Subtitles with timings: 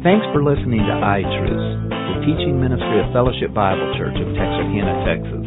[0.00, 5.44] Thanks for listening to iTruths, the teaching ministry of Fellowship Bible Church of Texarkana, Texas.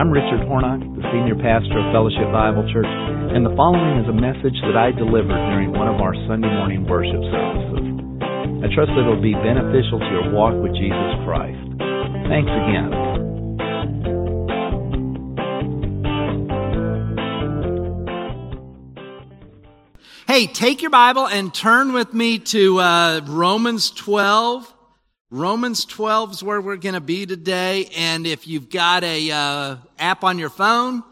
[0.00, 4.16] I'm Richard Hornock, the senior pastor of Fellowship Bible Church, and the following is a
[4.16, 7.84] message that I delivered during one of our Sunday morning worship services.
[8.64, 11.60] I trust that it will be beneficial to your walk with Jesus Christ.
[12.32, 13.05] Thanks again.
[20.36, 24.70] Hey, take your Bible and turn with me to uh, Romans 12.
[25.30, 27.88] Romans 12 is where we're going to be today.
[27.96, 31.02] And if you've got a uh, app on your phone,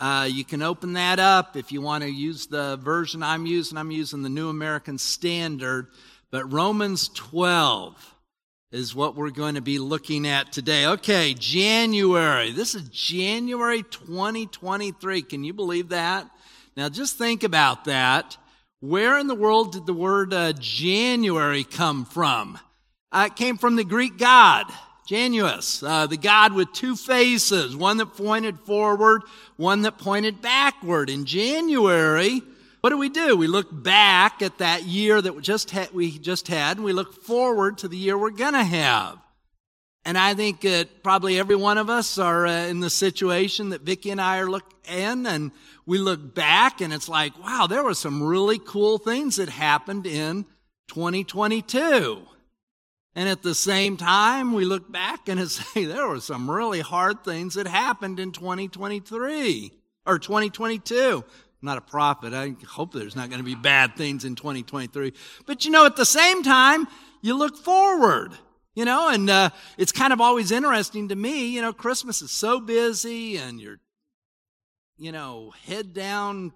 [0.00, 1.58] uh, you can open that up.
[1.58, 5.88] If you want to use the version I'm using, I'm using the New American Standard.
[6.30, 8.14] But Romans 12
[8.72, 10.86] is what we're going to be looking at today.
[10.86, 12.50] Okay, January.
[12.50, 15.20] This is January 2023.
[15.20, 16.30] Can you believe that?
[16.78, 18.38] Now just think about that.
[18.80, 22.58] Where in the world did the word uh, January come from?
[23.12, 24.64] Uh, it came from the Greek god,
[25.06, 29.20] Janus, uh, the god with two faces, one that pointed forward,
[29.56, 31.10] one that pointed backward.
[31.10, 32.40] In January,
[32.80, 33.36] what do we do?
[33.36, 36.94] We look back at that year that we just had, we just had, and we
[36.94, 39.18] look forward to the year we're gonna have.
[40.04, 43.82] And I think that probably every one of us are uh, in the situation that
[43.82, 45.52] Vicki and I are look in, and
[45.84, 50.06] we look back and it's like, wow, there were some really cool things that happened
[50.06, 50.44] in
[50.88, 52.22] 2022.
[53.14, 57.24] And at the same time, we look back and say there were some really hard
[57.24, 59.72] things that happened in 2023
[60.06, 61.24] or 2022.
[61.62, 62.32] I'm not a prophet.
[62.32, 65.12] I hope there's not going to be bad things in 2023.
[65.44, 66.86] But you know, at the same time,
[67.20, 68.32] you look forward.
[68.74, 71.48] You know, and uh, it's kind of always interesting to me.
[71.48, 73.80] You know, Christmas is so busy, and you're
[75.00, 76.52] you know, head down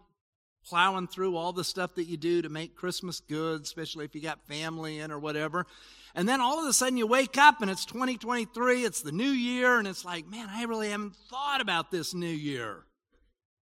[0.67, 4.21] plowing through all the stuff that you do to make Christmas good, especially if you
[4.21, 5.67] got family in or whatever.
[6.15, 9.25] And then all of a sudden you wake up and it's 2023, it's the new
[9.25, 12.85] year, and it's like, man, I really haven't thought about this new year.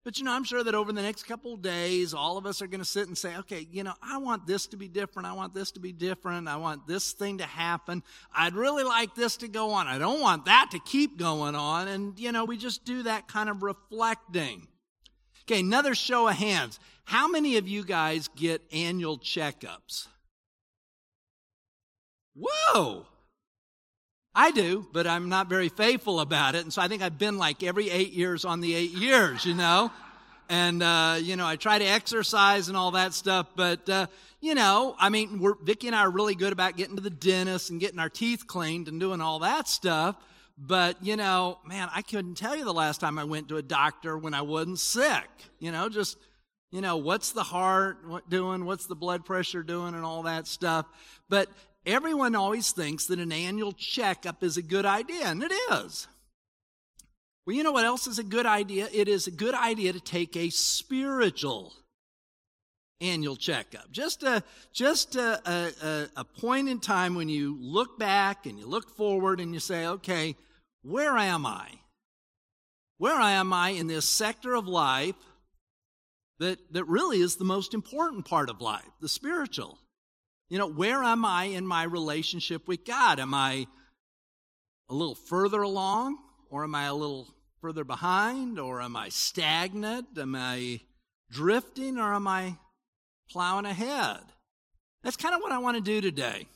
[0.05, 2.67] But you know, I'm sure that over the next couple days, all of us are
[2.67, 5.29] going to sit and say, okay, you know, I want this to be different.
[5.29, 6.49] I want this to be different.
[6.49, 8.03] I want this thing to happen.
[8.35, 9.87] I'd really like this to go on.
[9.87, 11.89] I don't want that to keep going on.
[11.89, 14.69] And, you know, we just do that kind of reflecting.
[15.45, 16.79] Okay, another show of hands.
[17.05, 20.07] How many of you guys get annual checkups?
[22.35, 23.07] Whoa!
[24.39, 26.63] I do, but I'm not very faithful about it.
[26.63, 29.53] And so I think I've been like every eight years on the eight years, you
[29.53, 29.91] know?
[30.49, 34.07] And, uh, you know, I try to exercise and all that stuff, but, uh,
[34.41, 37.11] you know, I mean, we're, Vicki and I are really good about getting to the
[37.11, 40.15] dentist and getting our teeth cleaned and doing all that stuff.
[40.57, 43.63] But, you know, man, I couldn't tell you the last time I went to a
[43.63, 45.29] doctor when I wasn't sick.
[45.59, 46.17] You know, just,
[46.71, 48.65] you know, what's the heart doing?
[48.65, 50.87] What's the blood pressure doing and all that stuff.
[51.29, 51.49] But
[51.89, 56.07] everyone always thinks that an annual checkup is a good idea, and it is.
[57.47, 58.89] Well, you know what else is a good idea?
[58.93, 61.73] It is a good idea to take a spiritual
[63.01, 63.91] annual checkup.
[63.91, 68.67] Just a just a, a, a, point in time when you look back and you
[68.67, 70.37] look forward and you say, okay,
[70.83, 71.69] where am I?
[72.99, 75.15] Where am I in this sector of life
[76.39, 79.79] that, that really is the most important part of life, the spiritual?
[80.49, 83.21] You know, where am I in my relationship with God?
[83.21, 83.67] Am I
[84.89, 87.29] a little further along, or am I a little
[87.61, 90.07] further behind, or am I stagnant?
[90.17, 90.81] Am I
[91.31, 92.57] drifting, or am I
[93.29, 94.21] plowing ahead?
[95.03, 96.47] That's kind of what I want to do today.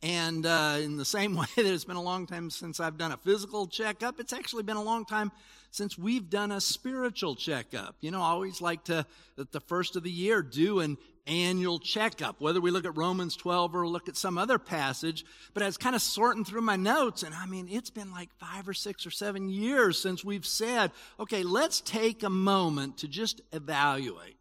[0.00, 3.10] And uh, in the same way that it's been a long time since I've done
[3.10, 5.32] a physical checkup, it's actually been a long time
[5.72, 7.96] since we've done a spiritual checkup.
[8.00, 9.04] You know, I always like to,
[9.36, 10.96] at the first of the year, do an
[11.26, 15.24] annual checkup, whether we look at Romans 12 or look at some other passage.
[15.52, 18.30] But I was kind of sorting through my notes, and I mean, it's been like
[18.38, 23.08] five or six or seven years since we've said, okay, let's take a moment to
[23.08, 24.36] just evaluate.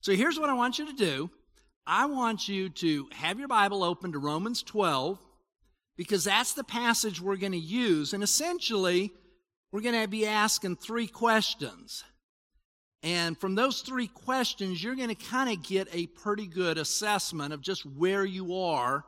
[0.00, 1.30] So here's what I want you to do
[1.86, 5.18] I want you to have your Bible open to Romans 12,
[5.96, 8.12] because that's the passage we're going to use.
[8.12, 9.12] And essentially,
[9.70, 12.04] we're going to be asking three questions.
[13.02, 17.52] And from those three questions, you're going to kind of get a pretty good assessment
[17.52, 19.04] of just where you are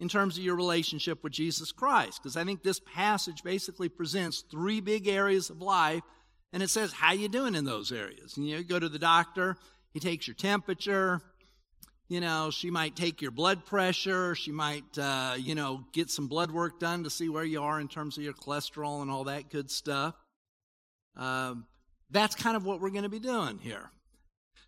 [0.00, 2.20] in terms of your relationship with Jesus Christ.
[2.22, 6.02] Because I think this passage basically presents three big areas of life,
[6.52, 8.36] and it says, how you doing in those areas?
[8.36, 9.56] And you go to the doctor,
[9.92, 11.22] he takes your temperature,
[12.12, 14.34] you know, she might take your blood pressure.
[14.34, 17.80] She might, uh, you know, get some blood work done to see where you are
[17.80, 20.14] in terms of your cholesterol and all that good stuff.
[21.16, 21.64] Um,
[22.12, 23.90] that's kind of what we're going to be doing here.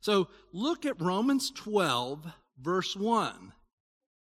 [0.01, 2.27] So look at Romans 12,
[2.61, 3.53] verse 1.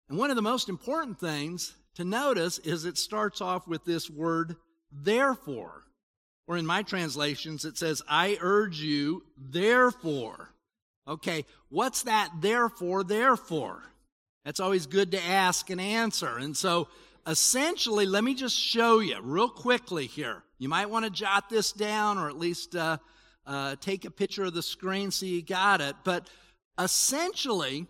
[0.10, 4.10] And one of the most important things to notice is it starts off with this
[4.10, 4.56] word,
[4.92, 5.84] therefore.
[6.48, 10.50] Or in my translations, it says, I urge you, therefore.
[11.08, 13.84] Okay, what's that therefore, therefore?
[14.46, 16.38] That's always good to ask and answer.
[16.38, 16.88] And so,
[17.30, 20.44] essentially, let me just show you real quickly here.
[20.58, 22.98] You might want to jot this down or at least uh,
[23.46, 25.96] uh, take a picture of the screen so you got it.
[26.04, 26.30] But
[26.80, 27.88] essentially,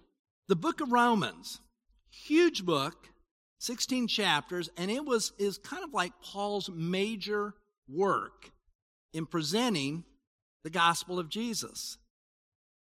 [0.47, 1.62] the book of Romans,
[2.12, 3.09] huge book,
[3.59, 7.53] 16 chapters, and it was is kind of like Paul's major
[7.88, 8.51] work
[9.13, 10.03] in presenting
[10.63, 11.97] the gospel of Jesus.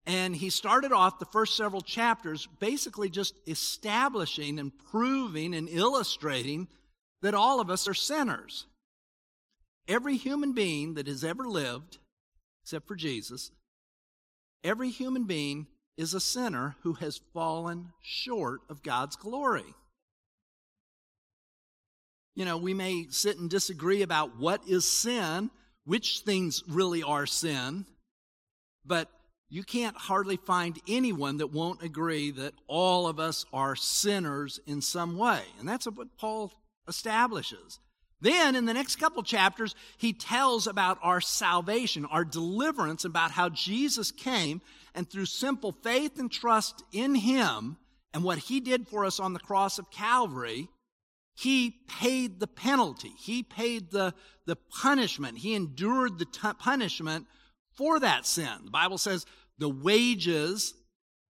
[0.06, 6.68] And he started off the first several chapters basically just establishing and proving and illustrating
[7.22, 8.66] that all of us are sinners.
[9.88, 11.98] Every human being that has ever lived,
[12.62, 13.50] except for Jesus,
[14.62, 15.66] every human being
[15.96, 19.74] is a sinner who has fallen short of God's glory.
[22.34, 25.50] You know, we may sit and disagree about what is sin,
[25.84, 27.86] which things really are sin,
[28.84, 29.08] but
[29.48, 34.80] you can't hardly find anyone that won't agree that all of us are sinners in
[34.80, 35.42] some way.
[35.58, 36.52] And that's what Paul
[36.88, 37.78] establishes.
[38.20, 43.50] Then, in the next couple chapters, he tells about our salvation, our deliverance, about how
[43.50, 44.62] Jesus came
[44.94, 47.76] and through simple faith and trust in him
[48.14, 50.68] and what he did for us on the cross of Calvary,
[51.36, 53.12] he paid the penalty.
[53.18, 54.14] He paid the,
[54.46, 55.38] the punishment.
[55.38, 57.26] He endured the t- punishment
[57.76, 58.64] for that sin.
[58.64, 59.26] The Bible says
[59.58, 60.74] the wages,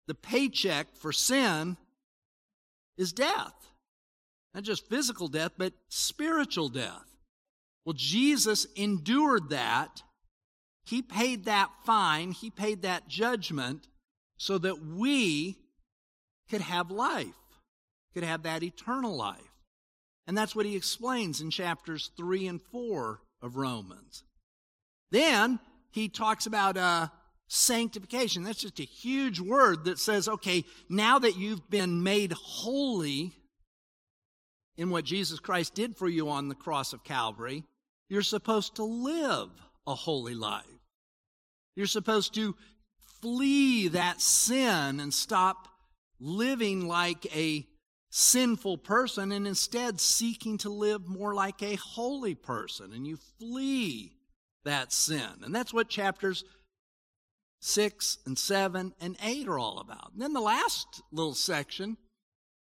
[0.07, 1.77] the paycheck for sin
[2.97, 3.55] is death.
[4.55, 7.05] Not just physical death, but spiritual death.
[7.85, 10.03] Well, Jesus endured that.
[10.85, 12.33] He paid that fine.
[12.33, 13.89] He paid that judgment
[14.37, 15.57] so that we
[16.51, 17.27] could have life,
[18.13, 19.41] could have that eternal life.
[20.27, 24.23] And that's what he explains in chapters 3 and 4 of Romans.
[25.11, 25.59] Then
[25.95, 27.07] he talks about uh,
[27.47, 28.43] sanctification.
[28.43, 33.31] That's just a huge word that says, okay, now that you've been made holy
[34.77, 37.63] in what Jesus Christ did for you on the cross of Calvary,
[38.09, 39.51] you're supposed to live
[39.87, 40.65] a holy life.
[41.77, 42.57] You're supposed to
[43.21, 45.69] flee that sin and stop
[46.19, 47.69] living like a
[48.11, 52.93] sinful person and instead seeking to live more like a holy person.
[52.93, 54.11] And you flee
[54.65, 55.29] that sin.
[55.43, 56.45] And that's what chapters
[57.61, 60.13] 6 and 7 and 8 are all about.
[60.13, 61.97] And then the last little section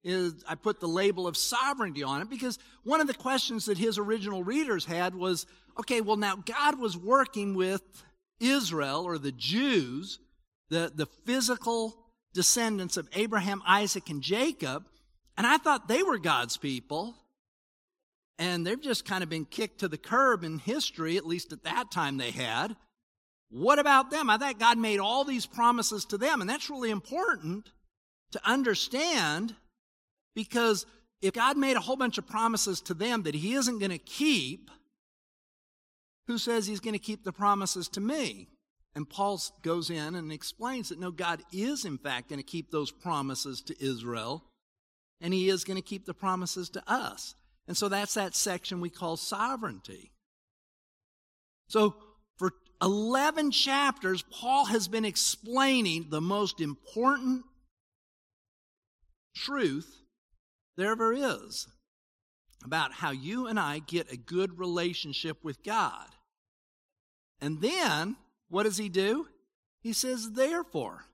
[0.04, 3.78] is I put the label of sovereignty on it because one of the questions that
[3.78, 5.46] his original readers had was
[5.78, 7.82] okay, well, now God was working with
[8.40, 10.18] Israel or the Jews,
[10.70, 11.94] the, the physical
[12.32, 14.86] descendants of Abraham, Isaac, and Jacob
[15.36, 17.14] and I thought they were God's people.
[18.38, 21.64] And they've just kind of been kicked to the curb in history, at least at
[21.64, 22.76] that time they had.
[23.48, 24.28] What about them?
[24.28, 26.40] I thought God made all these promises to them.
[26.40, 27.70] And that's really important
[28.32, 29.54] to understand
[30.34, 30.84] because
[31.22, 33.98] if God made a whole bunch of promises to them that He isn't going to
[33.98, 34.70] keep,
[36.26, 38.48] who says He's going to keep the promises to me?
[38.94, 42.70] And Paul goes in and explains that no, God is in fact going to keep
[42.70, 44.42] those promises to Israel
[45.20, 47.34] and he is going to keep the promises to us.
[47.68, 50.12] And so that's that section we call sovereignty.
[51.68, 51.96] So
[52.36, 57.44] for 11 chapters, Paul has been explaining the most important
[59.34, 60.02] truth
[60.76, 61.66] there ever is
[62.64, 66.06] about how you and I get a good relationship with God.
[67.40, 68.16] And then,
[68.48, 69.26] what does he do?
[69.80, 71.04] He says, therefore.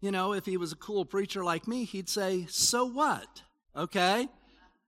[0.00, 3.42] You know, if he was a cool preacher like me, he'd say, So what?
[3.76, 4.28] Okay?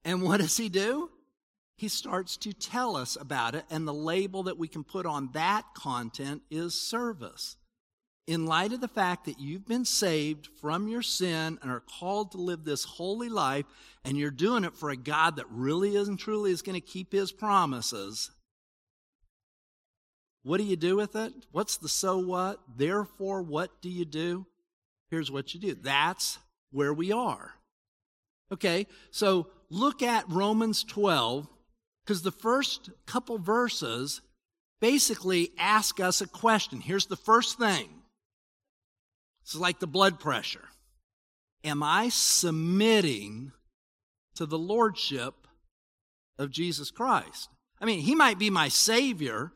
[0.05, 1.11] And what does he do?
[1.77, 5.31] He starts to tell us about it, and the label that we can put on
[5.33, 7.57] that content is service.
[8.27, 12.33] In light of the fact that you've been saved from your sin and are called
[12.33, 13.65] to live this holy life,
[14.05, 17.13] and you're doing it for a God that really isn't truly is going to keep
[17.13, 18.31] his promises,
[20.43, 21.33] what do you do with it?
[21.51, 22.61] What's the so what?
[22.77, 24.47] Therefore, what do you do?
[25.11, 25.75] here's what you do.
[25.75, 26.39] That's
[26.71, 27.55] where we are.
[28.53, 31.49] Okay, so look at Romans 12,
[32.05, 34.21] because the first couple verses
[34.81, 36.81] basically ask us a question.
[36.81, 37.89] Here's the first thing
[39.43, 40.69] it's like the blood pressure.
[41.63, 43.53] Am I submitting
[44.35, 45.47] to the lordship
[46.39, 47.51] of Jesus Christ?
[47.81, 49.53] I mean, he might be my Savior,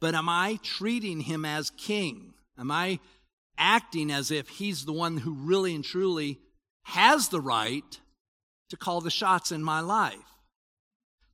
[0.00, 2.34] but am I treating him as king?
[2.58, 3.00] Am I
[3.58, 6.38] acting as if he's the one who really and truly
[6.84, 8.00] has the right
[8.72, 10.16] to call the shots in my life.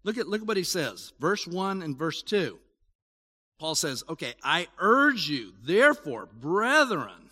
[0.02, 2.59] Look at, look at what he says, verse 1 and verse 2.
[3.61, 7.30] Paul says, Okay, I urge you, therefore, brethren,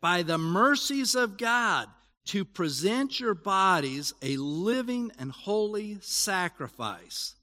[0.00, 1.88] by the mercies of God,
[2.28, 7.34] to present your bodies a living and holy sacrifice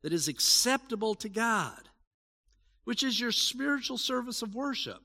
[0.00, 1.90] that is acceptable to God,
[2.84, 5.02] which is your spiritual service of worship.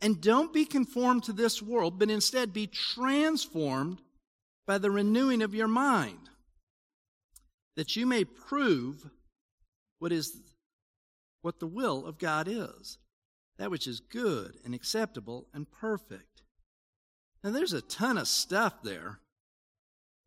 [0.00, 4.00] And don't be conformed to this world, but instead be transformed
[4.70, 6.30] by the renewing of your mind,
[7.74, 9.10] that you may prove
[9.98, 10.36] what is
[11.42, 12.96] what the will of God is,
[13.58, 16.42] that which is good and acceptable and perfect.
[17.42, 19.18] Now there's a ton of stuff there,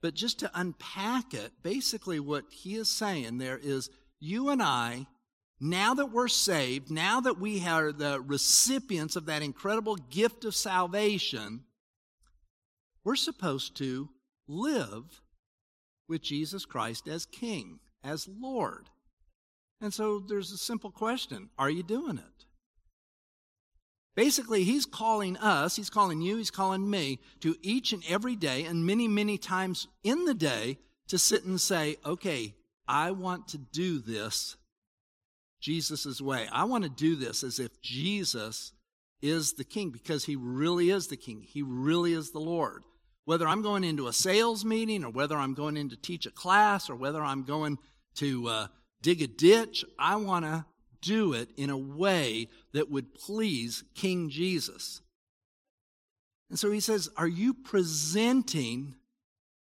[0.02, 5.08] but just to unpack it, basically what he is saying there is you and I
[5.62, 10.54] now that we're saved, now that we are the recipients of that incredible gift of
[10.54, 11.62] salvation,
[13.06, 14.10] we're supposed to
[14.48, 15.22] live
[16.08, 18.90] with Jesus Christ as King, as Lord.
[19.82, 22.46] And so there's a simple question Are you doing it?
[24.16, 28.64] Basically, he's calling us, he's calling you, he's calling me to each and every day
[28.64, 32.54] and many, many times in the day to sit and say, okay,
[32.88, 34.56] I want to do this
[35.60, 36.48] Jesus' way.
[36.52, 38.74] I want to do this as if Jesus
[39.22, 41.42] is the king because he really is the king.
[41.42, 42.84] He really is the Lord.
[43.25, 46.32] Whether I'm going into a sales meeting or whether I'm going in to teach a
[46.32, 47.77] class or whether I'm going
[48.15, 48.68] to uh,
[49.01, 50.65] dig a ditch, I want to
[51.01, 55.01] do it in a way that would please King Jesus.
[56.50, 58.96] And so he says, Are you presenting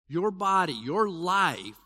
[0.08, 1.80] your body, your life,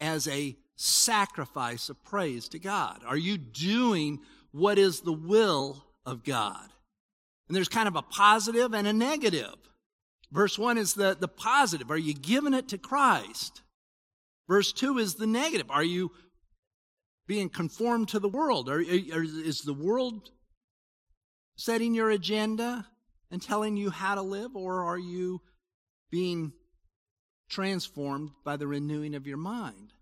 [0.00, 3.00] as a sacrifice of praise to God?
[3.06, 4.20] Are you doing
[4.52, 6.68] what is the will of God?
[7.48, 9.54] And there's kind of a positive and a negative.
[10.32, 11.90] Verse 1 is the, the positive.
[11.90, 13.62] Are you giving it to Christ?
[14.48, 15.70] Verse 2 is the negative.
[15.70, 16.12] Are you
[17.26, 18.68] being conformed to the world?
[18.68, 20.30] Are, are, is the world
[21.56, 22.86] setting your agenda
[23.30, 25.40] and telling you how to live, or are you
[26.10, 26.52] being
[27.48, 29.92] transformed by the renewing of your mind?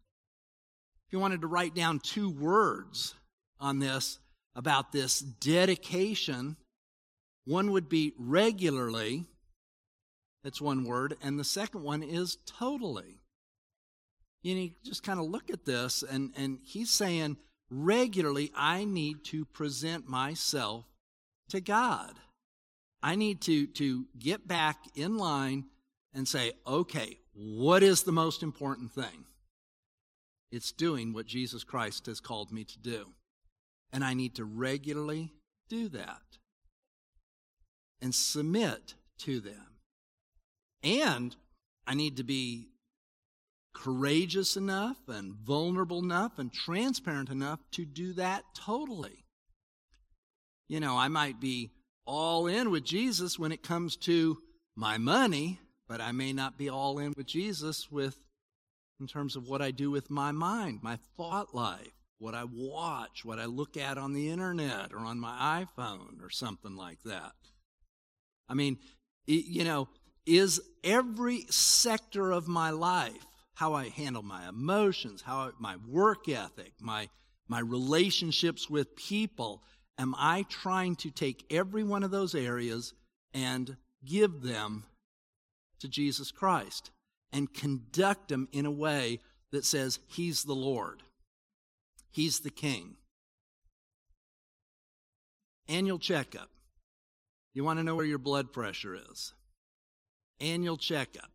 [1.07, 3.14] If you wanted to write down two words
[3.61, 4.19] on this
[4.54, 6.57] about this dedication,
[7.45, 9.25] one would be regularly.
[10.45, 11.17] That's one word.
[11.23, 13.23] And the second one is totally.
[14.43, 17.39] You need just kind of look at this, and, and he's saying,
[17.71, 20.85] regularly, I need to present myself
[21.49, 22.13] to God.
[23.03, 25.65] I need to, to get back in line
[26.13, 29.25] and say, okay, what is the most important thing?
[30.53, 33.07] It's doing what Jesus Christ has called me to do.
[33.93, 35.33] And I need to regularly
[35.69, 36.39] do that
[38.01, 39.74] and submit to them.
[40.85, 41.35] And
[41.87, 42.69] I need to be
[43.75, 49.25] courageous enough and vulnerable enough and transparent enough to do that totally.
[50.69, 51.73] You know, I might be
[52.07, 54.38] all in with Jesus when it comes to
[54.76, 58.17] my money, but I may not be all in with Jesus with
[59.00, 63.25] in terms of what I do with my mind, my thought life, what I watch,
[63.25, 67.33] what I look at on the internet or on my iPhone or something like that.
[68.49, 68.79] I mean,
[69.26, 69.88] you know,
[70.26, 76.28] is every sector of my life, how I handle my emotions, how I, my work
[76.28, 77.09] ethic, my
[77.47, 79.62] my relationships with people,
[79.99, 82.95] am I trying to take every one of those areas
[83.35, 84.85] and give them
[85.81, 86.90] to Jesus Christ?
[87.35, 89.19] and conduct them in a way
[89.50, 91.02] that says, He's the Lord,
[92.11, 92.97] He's the King.
[95.69, 96.49] Annual checkup.
[97.54, 99.33] You want to know where your blood pressure is.
[100.41, 101.31] Annual checkup.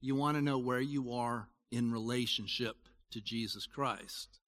[0.00, 2.76] You want to know where you are in relationship
[3.10, 4.40] to Jesus Christ.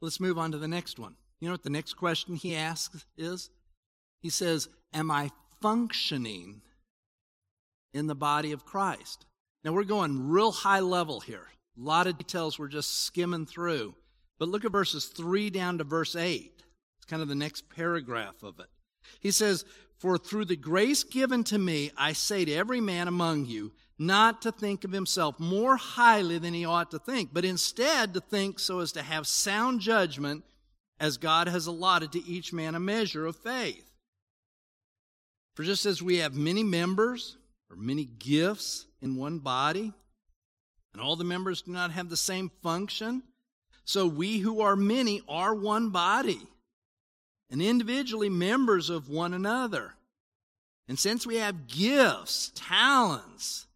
[0.00, 1.16] Let's move on to the next one.
[1.40, 3.50] You know what the next question he asks is?
[4.22, 5.30] He says, Am I
[5.60, 6.62] functioning
[7.92, 9.26] in the body of Christ?
[9.64, 11.48] Now we're going real high level here.
[11.76, 13.94] A lot of details we're just skimming through.
[14.38, 16.52] But look at verses 3 down to verse 8.
[16.98, 18.66] It's kind of the next paragraph of it.
[19.20, 19.64] He says,
[19.98, 24.42] For through the grace given to me, I say to every man among you, not
[24.42, 28.58] to think of himself more highly than he ought to think, but instead to think
[28.58, 30.44] so as to have sound judgment
[30.98, 33.90] as God has allotted to each man a measure of faith.
[35.54, 37.36] For just as we have many members,
[37.70, 39.92] or many gifts in one body,
[40.92, 43.22] and all the members do not have the same function.
[43.84, 46.40] So we who are many are one body,
[47.54, 49.94] and individually members of one another.
[50.88, 53.68] And since we have gifts, talents,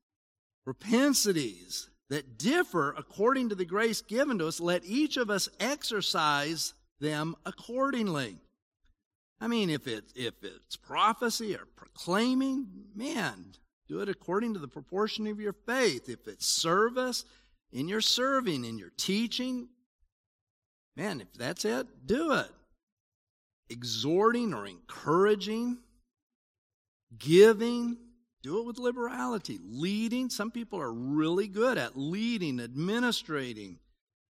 [0.64, 6.74] propensities that differ according to the grace given to us, let each of us exercise
[6.98, 8.38] them accordingly.
[9.40, 12.66] I mean, if it if it's prophecy or proclaiming,
[12.96, 13.52] man,
[13.86, 16.08] do it according to the proportion of your faith.
[16.08, 17.24] If it's service,
[17.70, 19.68] in your serving, in your teaching,
[20.96, 22.50] man, if that's it, do it.
[23.70, 25.78] Exhorting or encouraging,
[27.18, 27.98] giving,
[28.42, 29.58] do it with liberality.
[29.62, 33.78] Leading, some people are really good at leading, administrating.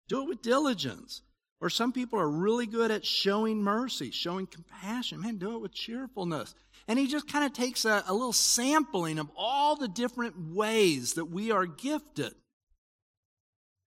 [0.09, 1.23] Do it with diligence.
[1.61, 5.21] Or some people are really good at showing mercy, showing compassion.
[5.21, 6.55] Man, do it with cheerfulness.
[6.87, 11.15] And he just kind of takes a, a little sampling of all the different ways
[11.15, 12.35] that we are gifted.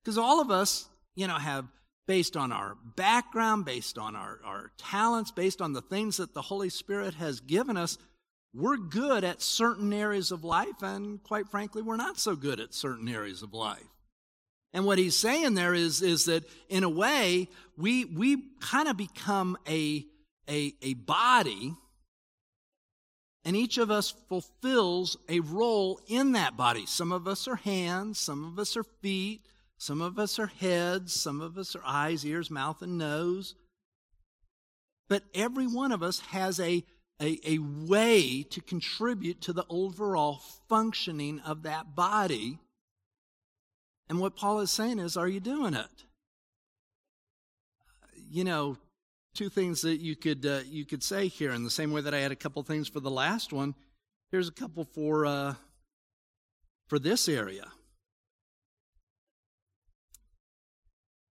[0.03, 1.65] Because all of us, you know, have,
[2.07, 6.41] based on our background, based on our, our talents, based on the things that the
[6.41, 7.97] Holy Spirit has given us,
[8.53, 12.73] we're good at certain areas of life, and quite frankly, we're not so good at
[12.73, 13.81] certain areas of life.
[14.73, 18.97] And what he's saying there is, is that in a way, we, we kind of
[18.97, 20.05] become a,
[20.49, 21.73] a, a body,
[23.45, 26.85] and each of us fulfills a role in that body.
[26.85, 29.41] Some of us are hands, some of us are feet,
[29.77, 33.55] some of us are heads, some of us are eyes, ears, mouth, and nose.
[35.09, 36.83] But every one of us has a,
[37.21, 42.59] a, a way to contribute to the overall functioning of that body
[44.09, 46.05] and what Paul is saying is, are you doing it?
[48.29, 48.77] You know,
[49.33, 52.13] two things that you could uh, you could say here in the same way that
[52.13, 53.75] I had a couple things for the last one.
[54.31, 55.55] Here's a couple for uh,
[56.87, 57.67] for this area.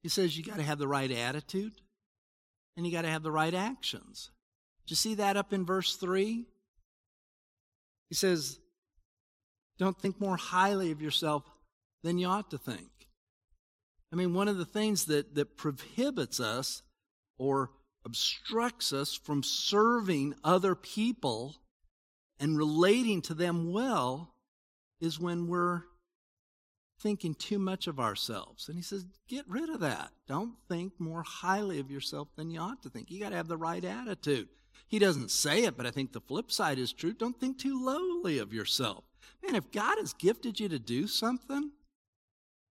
[0.04, 1.74] He says you got to have the right attitude
[2.76, 4.30] and you got to have the right actions.
[4.86, 6.46] Do you see that up in verse 3?
[8.10, 8.60] He says,
[9.80, 11.44] Don't think more highly of yourself
[12.04, 12.90] than you ought to think.
[14.12, 16.84] I mean, one of the things that, that prohibits us
[17.40, 17.72] or
[18.06, 21.56] obstructs us from serving other people
[22.40, 24.36] and relating to them well
[25.00, 25.84] is when we're
[27.04, 28.70] thinking too much of ourselves.
[28.70, 30.10] And he says, get rid of that.
[30.28, 33.12] Don't think more highly of yourself than you ought to think.
[33.12, 34.48] You got to have the right attitude.
[34.88, 37.14] He doesn't say it, but I think the flip side is true.
[37.14, 39.04] Don't think too lowly of yourself.
[39.44, 41.72] Man, if God has gifted you to do something,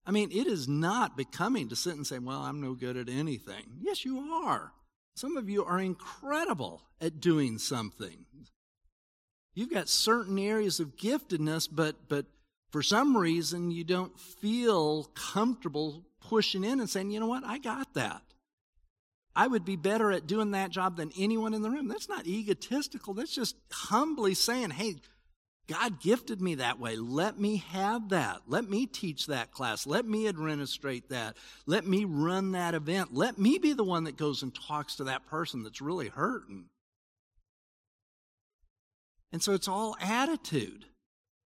[0.05, 3.09] I mean, it is not becoming to sit and say, well, I'm no good at
[3.09, 3.65] anything.
[3.81, 4.73] Yes, you are.
[5.17, 8.27] Some of you are incredible at doing something.
[9.55, 12.27] You've got certain areas of giftedness, but, but
[12.71, 17.59] for some reason you don't feel comfortable pushing in and saying, you know what, I
[17.59, 18.23] got that.
[19.35, 21.89] I would be better at doing that job than anyone in the room.
[21.89, 23.15] That's not egotistical.
[23.15, 24.97] That's just humbly saying, hey,
[25.69, 26.97] God gifted me that way.
[26.97, 28.41] Let me have that.
[28.47, 29.87] Let me teach that class.
[29.87, 31.37] Let me administrate that.
[31.67, 33.15] Let me run that event.
[33.15, 36.65] Let me be the one that goes and talks to that person that's really hurting.
[39.31, 40.87] And so it's all attitude.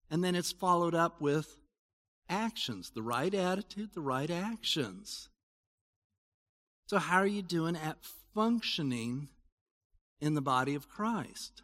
[0.09, 1.57] And then it's followed up with
[2.27, 5.29] actions the right attitude, the right actions.
[6.87, 7.97] So, how are you doing at
[8.33, 9.29] functioning
[10.19, 11.61] in the body of Christ?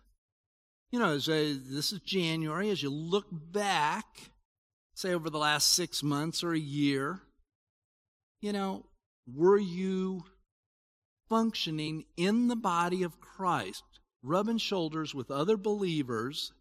[0.95, 4.05] you know, as a, this is January, as you look back,
[4.93, 7.19] say over the last six months or a year,
[8.39, 8.85] you know,
[9.27, 10.23] were you
[11.27, 13.83] functioning in the body of Christ,
[14.23, 16.53] rubbing shoulders with other believers,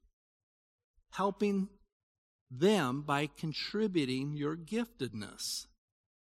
[1.13, 1.69] helping
[2.51, 5.67] them by contributing your giftedness,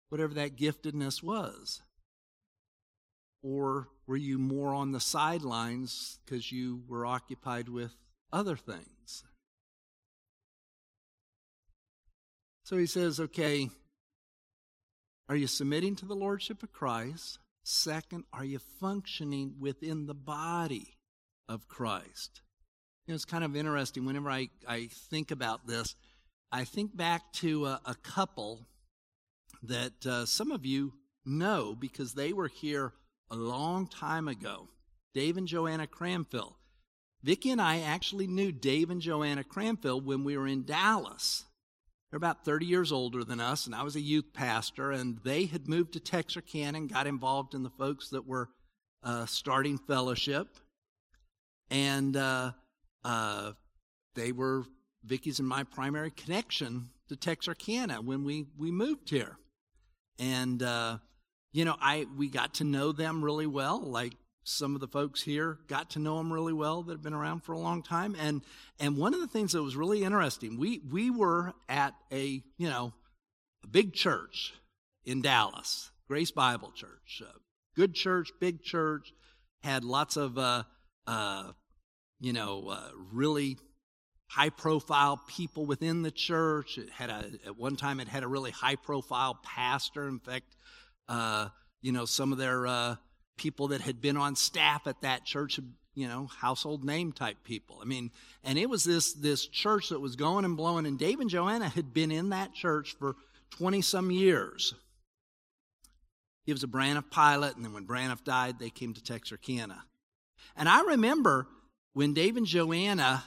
[0.10, 1.82] whatever that giftedness was?
[3.44, 7.94] Or were you more on the sidelines because you were occupied with
[8.32, 9.24] other things?
[12.64, 13.70] So he says, okay,
[15.30, 17.40] are you submitting to the Lordship of Christ?
[17.64, 20.98] Second, are you functioning within the body
[21.48, 22.42] of Christ?
[23.08, 24.06] You know, it's kind of interesting.
[24.06, 25.96] Whenever I, I think about this,
[26.52, 28.68] I think back to a, a couple
[29.64, 30.94] that uh, some of you
[31.26, 32.92] know because they were here
[33.32, 34.68] a long time ago.
[35.14, 36.56] Dave and Joanna Cranfield.
[37.24, 41.46] Vicki and I actually knew Dave and Joanna Cranfield when we were in Dallas.
[42.12, 45.46] They're about 30 years older than us, and I was a youth pastor, and they
[45.46, 48.50] had moved to Texarkana and got involved in the folks that were
[49.02, 50.48] uh, starting fellowship.
[51.70, 52.52] And uh,
[53.04, 53.52] uh,
[54.16, 54.64] they were
[55.06, 59.38] Vicki's and my primary connection to Texarkana when we, we moved here.
[60.20, 60.98] And uh,
[61.54, 65.22] you know, I we got to know them really well, like some of the folks
[65.22, 68.16] here got to know them really well that have been around for a long time.
[68.20, 68.42] And
[68.80, 72.70] and one of the things that was really interesting, we we were at a you
[72.70, 72.94] know
[73.64, 74.54] a big church
[75.06, 77.22] in Dallas, Grace Bible Church,
[77.76, 79.14] good church, big church,
[79.62, 80.64] had lots of uh,
[81.06, 81.52] uh,
[82.20, 83.58] you know uh, really
[84.30, 86.78] high profile people within the church.
[86.78, 90.08] It had a at one time it had a really high profile pastor.
[90.08, 90.56] In fact,
[91.08, 91.50] uh,
[91.82, 92.96] you know some of their uh,
[93.38, 95.60] people that had been on staff at that church,
[95.96, 97.80] you know, household name type people.
[97.82, 98.12] I mean,
[98.44, 100.86] and it was this this church that was going and blowing.
[100.86, 103.16] And Dave and Joanna had been in that church for
[103.52, 104.74] twenty some years.
[106.46, 109.84] He was a Braniff pilot, and then when Braniff died, they came to Texarkana.
[110.56, 111.46] And I remember
[111.98, 113.24] when Dave and Joanna,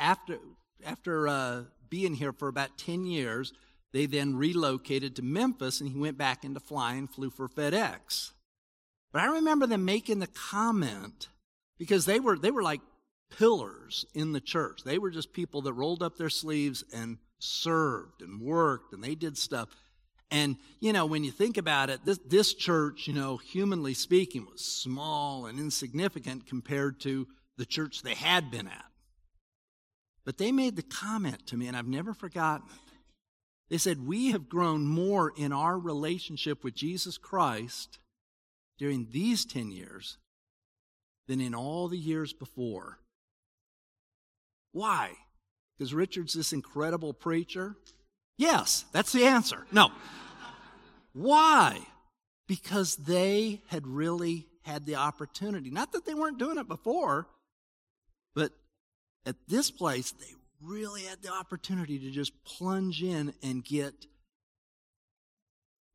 [0.00, 0.40] after
[0.84, 3.52] after uh, being here for about ten years,
[3.92, 8.32] they then relocated to Memphis, and he went back into flying, flew for FedEx.
[9.12, 11.28] But I remember them making the comment
[11.78, 12.80] because they were they were like
[13.38, 14.82] pillars in the church.
[14.84, 19.14] They were just people that rolled up their sleeves and served and worked and they
[19.14, 19.68] did stuff.
[20.32, 24.48] And you know, when you think about it, this this church, you know, humanly speaking,
[24.50, 28.84] was small and insignificant compared to the church they had been at.
[30.24, 32.80] But they made the comment to me, and I've never forgotten it.
[33.70, 37.98] They said, We have grown more in our relationship with Jesus Christ
[38.78, 40.18] during these 10 years
[41.26, 42.98] than in all the years before.
[44.72, 45.12] Why?
[45.76, 47.76] Because Richard's this incredible preacher?
[48.36, 49.66] Yes, that's the answer.
[49.72, 49.90] No.
[51.12, 51.80] Why?
[52.46, 55.70] Because they had really had the opportunity.
[55.70, 57.28] Not that they weren't doing it before,
[59.26, 64.06] at this place, they really had the opportunity to just plunge in and get.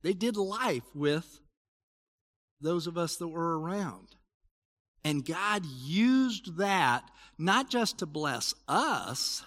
[0.01, 1.41] They did life with
[2.61, 4.15] those of us that were around.
[5.03, 9.43] And God used that not just to bless us,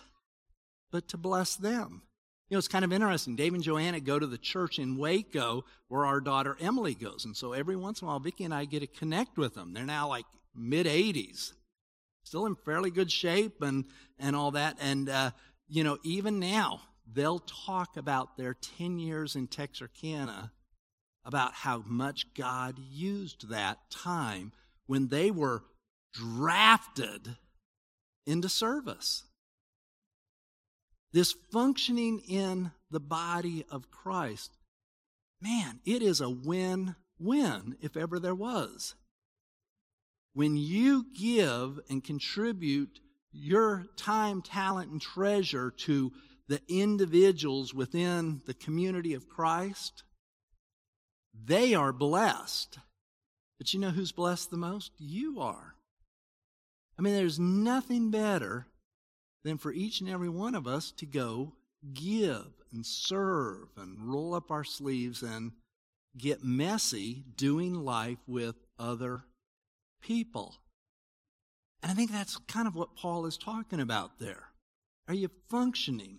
[0.90, 2.02] but to bless them.
[2.48, 3.36] You know, it's kind of interesting.
[3.36, 7.24] Dave and Joanna go to the church in Waco where our daughter Emily goes.
[7.24, 9.72] And so every once in a while, Vicki and I get to connect with them.
[9.72, 11.52] They're now like mid 80s,
[12.24, 13.84] still in fairly good shape and,
[14.18, 14.76] and all that.
[14.80, 15.30] And, uh,
[15.68, 20.52] you know, even now, they'll talk about their 10 years in Texarkana
[21.24, 24.52] about how much God used that time
[24.86, 25.62] when they were
[26.12, 27.36] drafted
[28.26, 29.24] into service.
[31.12, 34.56] This functioning in the body of Christ,
[35.40, 38.94] man, it is a win win if ever there was.
[40.34, 43.00] When you give and contribute
[43.32, 46.12] your time, talent, and treasure to
[46.48, 50.02] the individuals within the community of Christ,
[51.32, 52.78] they are blessed.
[53.58, 54.92] But you know who's blessed the most?
[54.98, 55.74] You are.
[56.98, 58.66] I mean, there's nothing better
[59.44, 61.54] than for each and every one of us to go
[61.94, 65.52] give and serve and roll up our sleeves and
[66.16, 69.24] get messy doing life with other
[70.02, 70.56] people.
[71.82, 74.50] And I think that's kind of what Paul is talking about there.
[75.08, 76.18] Are you functioning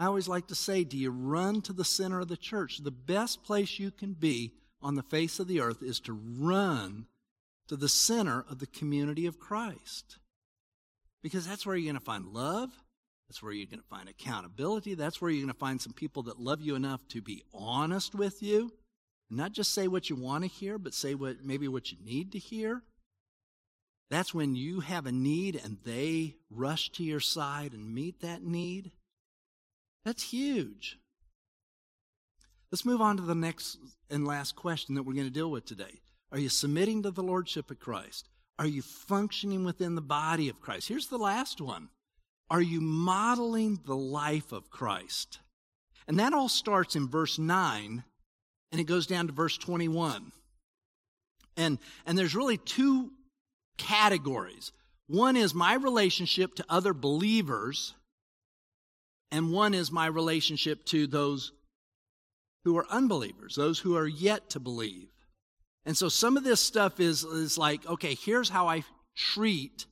[0.00, 2.78] I always like to say, do you run to the center of the church?
[2.78, 7.06] The best place you can be on the face of the earth is to run
[7.66, 10.18] to the center of the community of Christ.
[11.20, 12.70] Because that's where you're going to find love.
[13.28, 14.94] That's where you're going to find accountability.
[14.94, 18.14] That's where you're going to find some people that love you enough to be honest
[18.14, 18.72] with you.
[19.30, 22.32] Not just say what you want to hear, but say what maybe what you need
[22.32, 22.82] to hear.
[24.10, 28.42] That's when you have a need and they rush to your side and meet that
[28.42, 28.92] need.
[30.04, 30.98] That's huge.
[32.72, 33.78] Let's move on to the next
[34.10, 36.00] and last question that we're going to deal with today.
[36.32, 38.28] Are you submitting to the Lordship of Christ?
[38.58, 40.88] Are you functioning within the body of Christ?
[40.88, 41.88] Here's the last one.
[42.50, 45.40] Are you modeling the life of Christ?
[46.06, 48.04] And that all starts in verse 9
[48.72, 50.32] and it goes down to verse 21.
[51.56, 53.10] And, and there's really two
[53.76, 54.72] categories.
[55.06, 57.94] One is my relationship to other believers,
[59.30, 61.52] and one is my relationship to those
[62.64, 65.08] who are unbelievers, those who are yet to believe.
[65.86, 68.84] And so some of this stuff is, is like, okay, here's how I
[69.16, 69.86] treat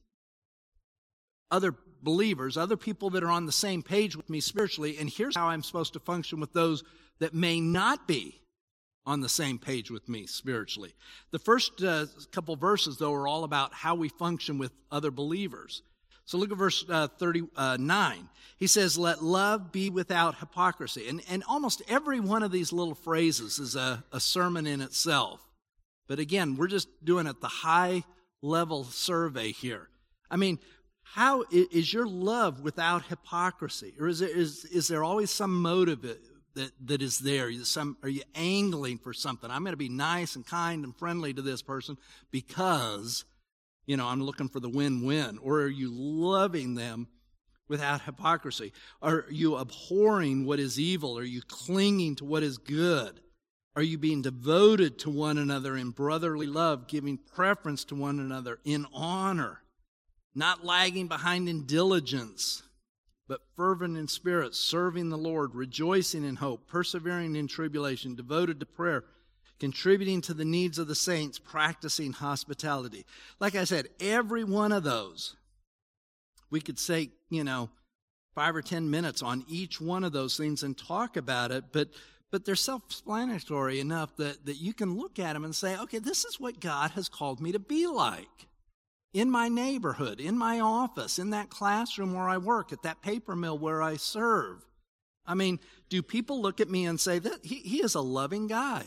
[1.51, 5.37] other believers, other people that are on the same page with me spiritually, and here's
[5.37, 6.85] how I'm supposed to function with those
[7.19, 8.41] that may not be
[9.07, 10.95] on the same page with me spiritually.
[11.31, 15.83] The first uh, couple verses, though, are all about how we function with other believers.
[16.25, 18.29] So look at verse uh, 39.
[18.59, 21.09] He says, Let love be without hypocrisy.
[21.09, 25.41] And, and almost every one of these little phrases is a, a sermon in itself.
[26.09, 28.03] But again, we're just doing it the high
[28.43, 29.89] level survey here.
[30.29, 30.59] I mean,
[31.03, 33.95] how is your love without hypocrisy?
[34.01, 36.05] Or is there, is, is there always some motive
[36.57, 37.53] that, that is there?
[37.65, 39.51] Some, are you angling for something?
[39.51, 41.97] I'm going to be nice and kind and friendly to this person
[42.31, 43.25] because,
[43.87, 45.39] you know, I'm looking for the win win.
[45.41, 47.09] Or are you loving them
[47.69, 48.73] without hypocrisy?
[49.01, 51.17] Are you abhorring what is evil?
[51.19, 53.21] Are you clinging to what is good?
[53.77, 58.59] Are you being devoted to one another in brotherly love, giving preference to one another
[58.65, 59.61] in honor,
[60.35, 62.63] not lagging behind in diligence,
[63.29, 68.67] but fervent in spirit, serving the Lord, rejoicing in hope, persevering in tribulation, devoted to
[68.67, 69.05] prayer,
[69.59, 73.05] contributing to the needs of the saints, practicing hospitality?
[73.41, 75.37] Like I said, every one of those,
[76.51, 77.71] we could say, you know,
[78.35, 81.89] five or ten minutes on each one of those things and talk about it, but
[82.31, 86.25] but they're self-explanatory enough that, that you can look at them and say, okay, this
[86.25, 88.49] is what God has called me to be like.
[89.17, 93.35] In my neighborhood, in my office, in that classroom where I work, at that paper
[93.35, 94.65] mill where I serve.
[95.25, 98.47] I mean, do people look at me and say that he, he is a loving
[98.47, 98.85] guy?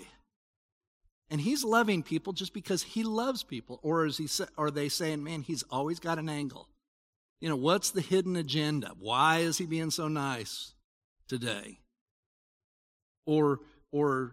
[1.32, 3.80] And he's loving people just because he loves people.
[3.82, 6.70] Or is he, are they saying, man, he's always got an angle?
[7.42, 8.94] You know, what's the hidden agenda?
[9.00, 10.74] Why is he being so nice
[11.28, 11.80] today?
[13.30, 13.60] or
[13.92, 14.32] or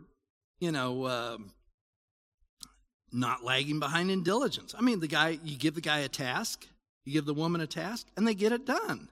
[0.58, 1.52] you know um,
[3.16, 4.74] not lagging behind in diligence.
[4.76, 6.66] I mean, the guy you give the guy a task,
[7.04, 9.08] you give the woman a task, and they get it done.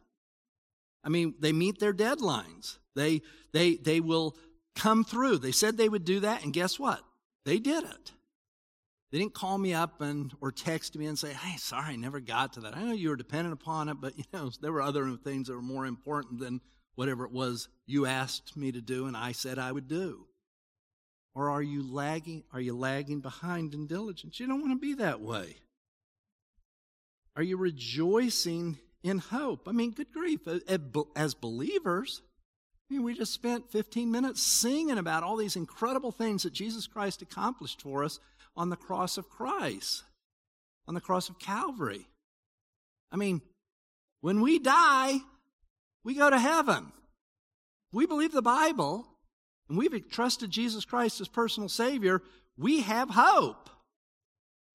[1.03, 2.79] I mean, they meet their deadlines.
[2.95, 4.37] They they they will
[4.75, 5.39] come through.
[5.39, 7.01] They said they would do that, and guess what?
[7.45, 8.13] They did it.
[9.11, 12.21] They didn't call me up and or text me and say, "Hey, sorry, I never
[12.21, 12.77] got to that.
[12.77, 15.55] I know you were dependent upon it, but you know there were other things that
[15.55, 16.61] were more important than
[16.95, 20.27] whatever it was you asked me to do and I said I would do?
[21.35, 22.45] Or are you lagging?
[22.53, 24.39] Are you lagging behind in diligence?
[24.39, 25.57] You don't want to be that way.
[27.37, 29.67] Are you rejoicing in hope?
[29.67, 30.41] I mean, good grief.
[31.17, 32.23] As believers,
[32.89, 36.87] I mean, we just spent 15 minutes singing about all these incredible things that Jesus
[36.87, 38.21] Christ accomplished for us
[38.57, 40.05] on the cross of Christ,
[40.87, 42.07] on the cross of Calvary.
[43.11, 43.43] I mean,
[44.21, 45.19] when we die,
[46.05, 46.93] we go to heaven.
[47.93, 49.07] We believe the Bible
[49.69, 52.23] and we've trusted Jesus Christ as personal Savior.
[52.57, 53.71] We have hope.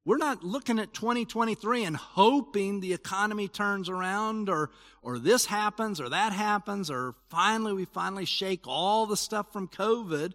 [0.06, 4.72] We're not looking at 2023 and hoping the economy turns around or,
[5.04, 9.68] or this happens or that happens or finally we finally shake all the stuff from
[9.68, 10.34] COVID.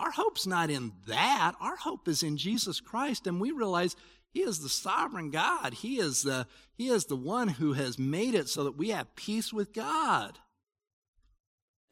[0.00, 1.52] Our hope's not in that.
[1.60, 3.94] Our hope is in Jesus Christ and we realize
[4.32, 5.74] he is the sovereign God.
[5.74, 9.14] He is the, he is the one who has made it so that we have
[9.14, 10.38] peace with God.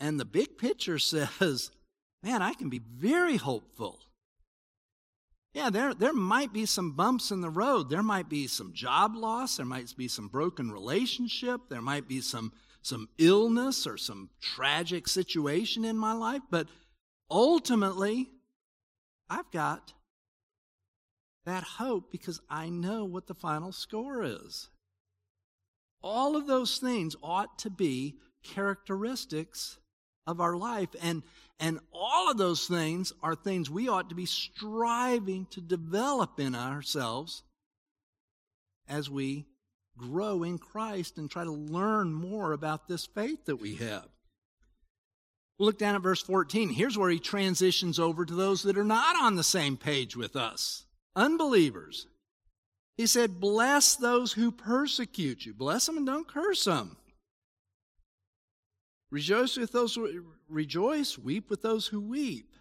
[0.01, 1.71] And the big picture says,
[2.23, 4.01] man, I can be very hopeful.
[5.55, 7.91] Yeah, there, there might be some bumps in the road.
[7.91, 9.57] There might be some job loss.
[9.57, 11.63] There might be some broken relationship.
[11.69, 16.43] There might be some, some illness or some tragic situation in my life.
[16.51, 16.69] But
[17.31, 18.29] ultimately,
[19.29, 19.95] I've got
[21.45, 24.69] that hope because I know what the final score is.
[26.03, 29.79] All of those things ought to be characteristics
[30.29, 30.91] of our life.
[31.03, 31.23] And,
[31.59, 36.55] and all of those things are things we ought to be striving to develop in
[36.55, 37.43] ourselves
[38.87, 39.47] as we
[39.97, 44.07] grow in Christ and try to learn more about this faith that we have.
[45.59, 46.69] We'll look down at verse 14.
[46.69, 50.37] Here's where he transitions over to those that are not on the same page with
[50.37, 50.85] us
[51.17, 52.07] unbelievers.
[52.97, 55.55] He said, Bless those who persecute you.
[55.55, 56.98] Bless them and don't curse them.
[59.11, 62.55] Rejoice with those who rejoice, weep with those who weep.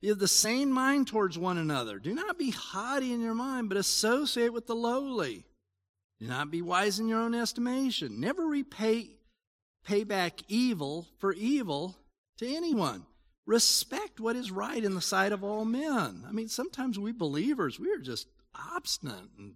[0.00, 1.98] Be of the same mind towards one another.
[1.98, 5.44] Do not be haughty in your mind, but associate with the lowly.
[6.18, 8.20] Do not be wise in your own estimation.
[8.20, 9.10] Never repay
[9.82, 11.96] pay back evil for evil
[12.38, 13.06] to anyone
[13.46, 16.24] respect what is right in the sight of all men.
[16.28, 19.54] I mean, sometimes we believers, we are just obstinate and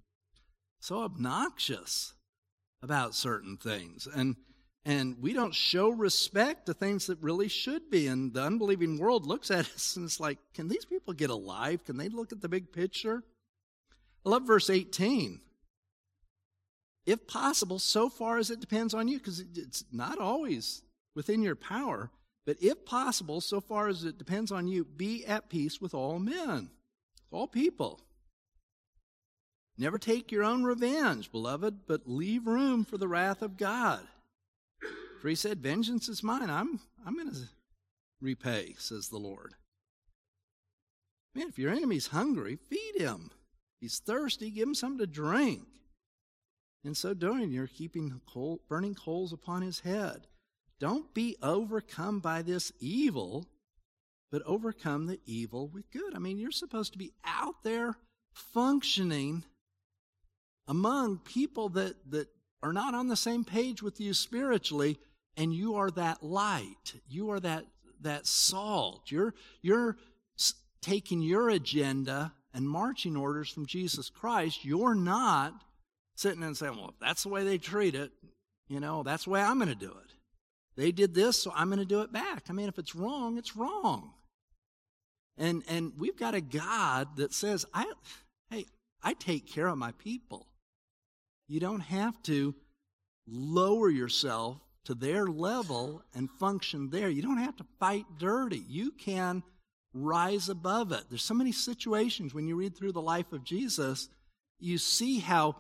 [0.81, 2.15] so obnoxious
[2.83, 4.09] about certain things.
[4.13, 4.35] And
[4.87, 8.07] and we don't show respect to things that really should be.
[8.07, 11.85] And the unbelieving world looks at us and it's like, can these people get alive?
[11.85, 13.23] Can they look at the big picture?
[14.25, 15.41] I love verse 18.
[17.07, 20.83] If possible, so far as it depends on you, because it's not always
[21.15, 22.11] within your power,
[22.47, 26.19] but if possible, so far as it depends on you, be at peace with all
[26.19, 26.71] men,
[27.31, 28.01] all people.
[29.77, 34.01] Never take your own revenge, beloved, but leave room for the wrath of God.
[35.25, 36.51] For he said, Vengeance is mine.
[36.51, 37.49] I'm, I'm going to
[38.21, 39.55] repay, says the Lord.
[41.35, 43.31] Man, if your enemy's hungry, feed him.
[43.33, 45.63] If he's thirsty, give him something to drink.
[46.85, 50.27] In so doing, you're keeping coal, burning coals upon his head.
[50.79, 53.47] Don't be overcome by this evil,
[54.31, 56.15] but overcome the evil with good.
[56.15, 57.97] I mean, you're supposed to be out there
[58.35, 59.45] functioning
[60.69, 62.29] among people that, that
[62.63, 64.99] are not on the same page with you spiritually,
[65.37, 66.95] and you are that light.
[67.09, 67.65] You are that,
[68.01, 69.11] that salt.
[69.11, 69.97] You're, you're
[70.81, 74.65] taking your agenda and marching orders from Jesus Christ.
[74.65, 75.55] You're not
[76.15, 78.13] sitting and saying, well, if that's the way they treat it,
[78.69, 80.15] you know, that's the way I'm going to do it.
[80.77, 82.45] They did this, so I'm going to do it back.
[82.49, 84.13] I mean, if it's wrong, it's wrong.
[85.37, 87.91] And and we've got a God that says, I
[88.51, 88.67] hey,
[89.03, 90.47] I take care of my people.
[91.49, 92.55] You don't have to
[93.27, 97.09] lower yourself to their level and function there.
[97.09, 98.63] You don't have to fight dirty.
[98.69, 99.43] You can
[99.95, 101.05] rise above it.
[101.09, 104.09] There's so many situations when you read through the life of Jesus,
[104.59, 105.57] you see how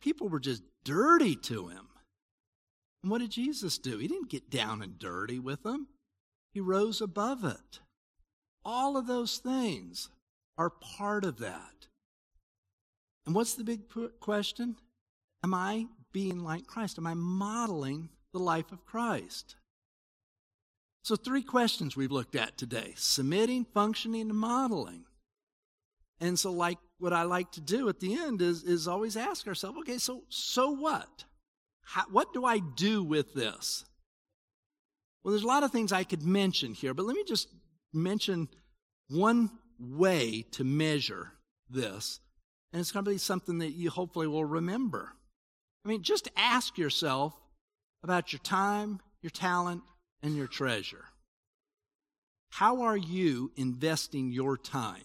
[0.00, 1.88] people were just dirty to him.
[3.02, 3.98] And what did Jesus do?
[3.98, 5.88] He didn't get down and dirty with them,
[6.52, 7.80] he rose above it.
[8.64, 10.10] All of those things
[10.58, 11.86] are part of that.
[13.24, 13.82] And what's the big
[14.20, 14.76] question?
[15.44, 16.98] Am I being like Christ?
[16.98, 19.56] Am I modeling the life of Christ?
[21.02, 25.04] So, three questions we've looked at today submitting, functioning, and modeling.
[26.20, 29.46] And so, like what I like to do at the end is, is always ask
[29.46, 31.24] ourselves, okay, so so what?
[31.82, 33.84] How, what do I do with this?
[35.22, 37.48] Well, there's a lot of things I could mention here, but let me just
[37.92, 38.48] mention
[39.08, 41.32] one way to measure
[41.70, 42.20] this,
[42.72, 45.14] and it's going to be something that you hopefully will remember.
[45.84, 47.34] I mean, just ask yourself
[48.02, 49.82] about your time, your talent,
[50.22, 51.04] and your treasure.
[52.50, 55.02] How are you investing your time?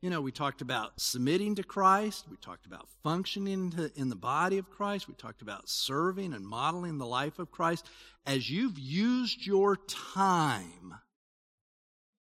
[0.00, 2.26] You know, we talked about submitting to Christ.
[2.30, 5.08] We talked about functioning in the body of Christ.
[5.08, 7.88] We talked about serving and modeling the life of Christ.
[8.24, 10.94] As you've used your time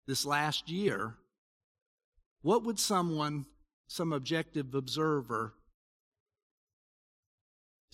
[0.07, 1.15] this last year,
[2.43, 3.47] what would someone,
[3.89, 5.55] some objective observer,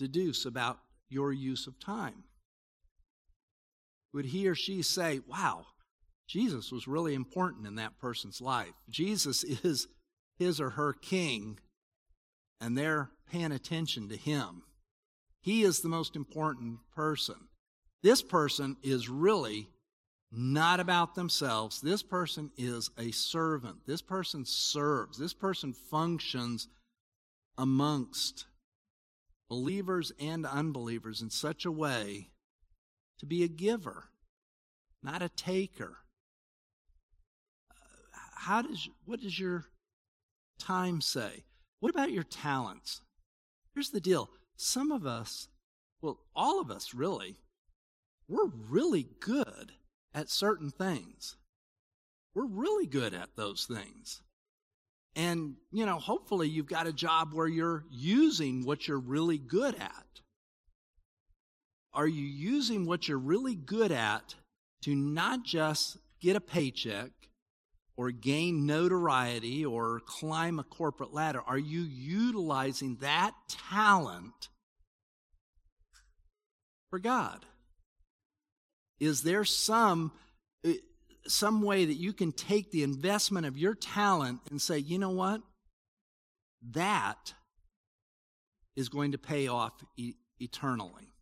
[0.01, 2.23] deduce about your use of time?
[4.13, 5.65] Would he or she say, wow,
[6.27, 8.73] Jesus was really important in that person's life.
[8.89, 9.87] Jesus is
[10.37, 11.59] his or her king,
[12.59, 14.63] and they're paying attention to him.
[15.41, 17.35] He is the most important person.
[18.01, 19.69] This person is really
[20.31, 21.81] not about themselves.
[21.81, 23.85] This person is a servant.
[23.85, 25.17] This person serves.
[25.17, 26.67] This person functions
[27.57, 28.45] amongst
[29.51, 32.29] believers and unbelievers in such a way
[33.19, 34.05] to be a giver,
[35.03, 35.97] not a taker
[37.69, 37.75] uh,
[38.35, 39.65] how does what does your
[40.57, 41.43] time say?
[41.81, 43.01] What about your talents?
[43.73, 44.29] Here's the deal.
[44.55, 45.49] Some of us,
[46.01, 47.35] well, all of us really,
[48.29, 49.73] we're really good
[50.13, 51.35] at certain things.
[52.33, 54.21] We're really good at those things.
[55.15, 59.75] And, you know, hopefully you've got a job where you're using what you're really good
[59.75, 60.21] at.
[61.93, 64.35] Are you using what you're really good at
[64.83, 67.11] to not just get a paycheck,
[67.97, 71.41] or gain notoriety or climb a corporate ladder?
[71.45, 74.49] Are you utilizing that talent
[76.89, 77.45] for God?
[78.99, 80.11] Is there some
[81.27, 85.11] some way that you can take the investment of your talent and say, you know
[85.11, 85.41] what?
[86.71, 87.33] That
[88.75, 91.13] is going to pay off e- eternally.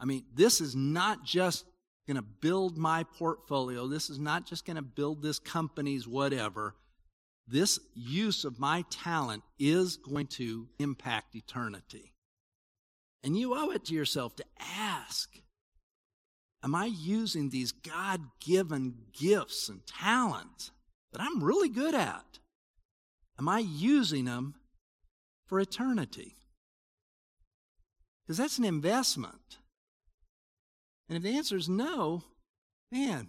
[0.00, 1.64] I mean, this is not just
[2.06, 3.86] going to build my portfolio.
[3.86, 6.74] This is not just going to build this company's whatever.
[7.46, 12.12] This use of my talent is going to impact eternity.
[13.24, 15.30] And you owe it to yourself to ask
[16.62, 20.72] Am I using these God given gifts and talents
[21.12, 22.38] that I'm really good at?
[23.38, 24.54] Am I using them
[25.46, 26.36] for eternity?
[28.26, 29.58] Because that's an investment.
[31.08, 32.24] And if the answer is no,
[32.90, 33.28] man,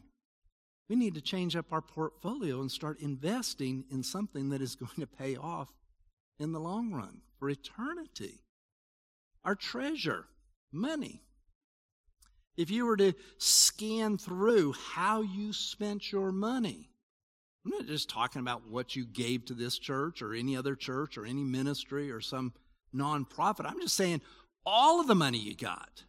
[0.89, 4.99] we need to change up our portfolio and start investing in something that is going
[4.99, 5.69] to pay off
[6.39, 8.41] in the long run for eternity.
[9.45, 10.25] Our treasure,
[10.71, 11.21] money.
[12.57, 16.89] If you were to scan through how you spent your money,
[17.65, 21.17] I'm not just talking about what you gave to this church or any other church
[21.17, 22.53] or any ministry or some
[22.95, 23.65] nonprofit.
[23.65, 24.21] I'm just saying
[24.65, 26.03] all of the money you got.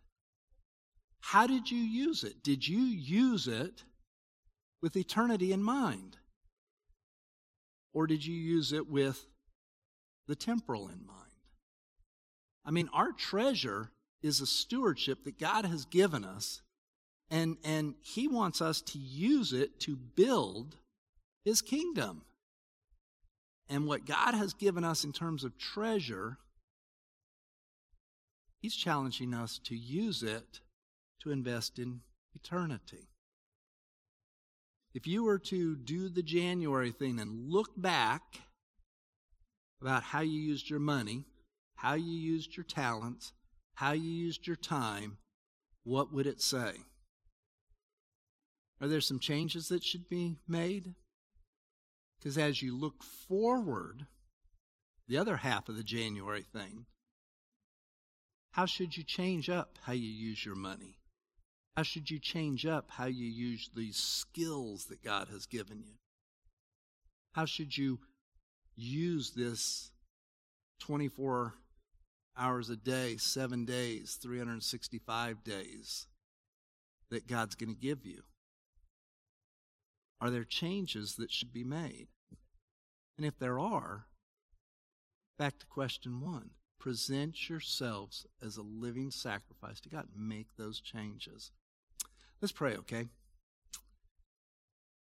[1.21, 2.43] How did you use it?
[2.43, 3.85] Did you use it
[4.83, 6.17] with eternity in mind?
[7.93, 9.27] Or did you use it with
[10.27, 11.19] the temporal in mind?
[12.65, 13.91] I mean, our treasure
[14.23, 16.61] is a stewardship that God has given us,
[17.31, 20.77] and, and He wants us to use it to build
[21.45, 22.23] His kingdom.
[23.69, 26.39] And what God has given us in terms of treasure,
[28.61, 30.61] He's challenging us to use it
[31.21, 32.01] to invest in
[32.35, 33.09] eternity.
[34.93, 38.41] If you were to do the January thing and look back
[39.81, 41.25] about how you used your money,
[41.77, 43.33] how you used your talents,
[43.81, 45.17] how you used your time,
[45.85, 46.73] what would it say?
[48.79, 50.93] Are there some changes that should be made?
[52.19, 54.05] Because as you look forward,
[55.09, 56.85] the other half of the January thing,
[58.53, 60.99] how should you change up how you use your money?
[61.75, 65.95] How should you change up how you use these skills that God has given you?
[67.33, 68.01] How should you
[68.77, 69.91] use this
[70.81, 71.55] 24
[72.37, 76.07] hours a day, seven days, 365 days
[77.11, 78.23] that God's going to give you?
[80.21, 82.09] Are there changes that should be made?
[83.17, 84.07] And if there are,
[85.39, 86.51] back to question one
[86.81, 90.07] present yourselves as a living sacrifice to God.
[90.17, 91.53] Make those changes.
[92.41, 93.09] Let's pray, okay?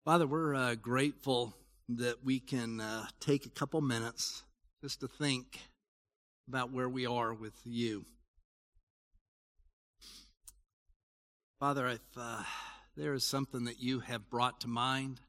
[0.04, 1.56] Father, we're uh, grateful
[1.88, 4.42] that we can uh, take a couple minutes
[4.82, 5.60] just to think
[6.48, 8.04] about where we are with you.
[11.60, 12.42] Father, if uh,
[12.96, 15.20] there is something that you have brought to mind,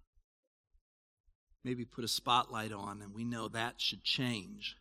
[1.63, 4.76] maybe put a spotlight on, and we know that should change.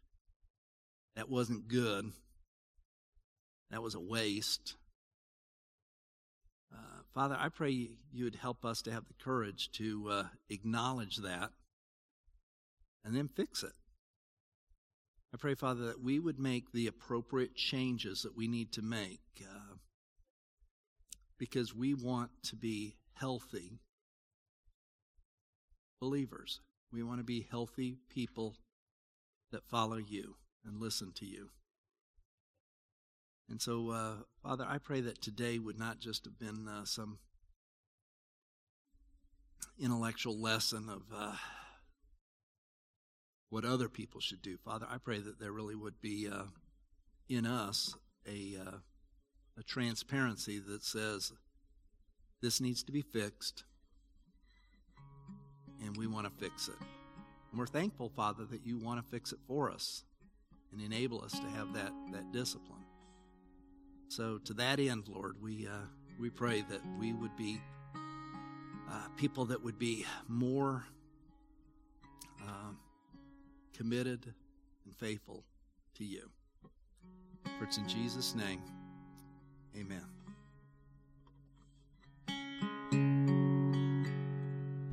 [1.16, 2.12] That wasn't good.
[3.70, 4.74] That was a waste.
[6.72, 11.18] Uh, Father, I pray you would help us to have the courage to uh, acknowledge
[11.18, 11.50] that
[13.04, 13.72] and then fix it.
[15.34, 19.18] I pray, Father, that we would make the appropriate changes that we need to make
[19.42, 19.74] uh,
[21.38, 23.80] because we want to be healthy
[26.00, 26.60] believers.
[26.92, 28.54] We want to be healthy people
[29.50, 31.48] that follow you and listen to you.
[33.50, 37.18] And so, uh, Father, I pray that today would not just have been uh, some
[39.80, 41.32] intellectual lesson of uh,
[43.54, 44.56] what other people should do.
[44.64, 46.42] Father, I pray that there really would be uh,
[47.28, 47.94] in us
[48.26, 48.78] a, uh,
[49.56, 51.32] a transparency that says
[52.42, 53.62] this needs to be fixed,
[55.80, 56.74] and we want to fix it.
[57.52, 60.02] And we're thankful, Father, that you want to fix it for us
[60.72, 62.82] and enable us to have that, that discipline.
[64.08, 65.86] So, to that end, Lord, we, uh,
[66.18, 67.60] we pray that we would be
[68.90, 70.84] uh, people that would be more
[72.42, 72.78] um,
[73.74, 74.32] committed
[74.84, 75.44] and faithful
[75.96, 76.30] to you.
[77.58, 78.62] For it's in Jesus' name,
[79.76, 80.13] amen.